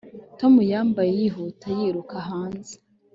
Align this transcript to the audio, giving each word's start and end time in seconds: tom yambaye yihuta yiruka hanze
tom 0.39 0.53
yambaye 0.71 1.11
yihuta 1.19 1.67
yiruka 1.77 2.15
hanze 2.27 2.73